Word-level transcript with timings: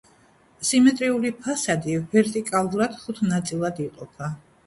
სიმეტრიული 0.69 1.31
ფასადი 1.41 1.97
ვერტიკალურად 2.15 2.97
ხუთ 3.05 3.23
ნაწილად 3.35 3.85
იყოფა. 3.87 4.31